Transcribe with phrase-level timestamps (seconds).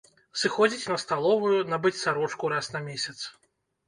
[0.43, 3.17] Сыходзіць на сталовую, набыць сарочку раз на месяц.